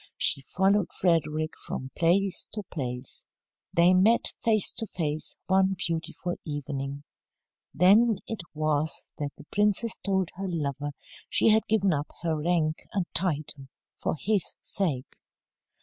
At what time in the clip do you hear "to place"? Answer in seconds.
2.53-3.23